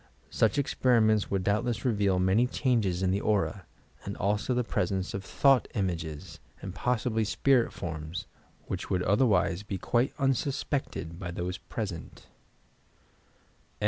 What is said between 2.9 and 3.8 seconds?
in the Aura,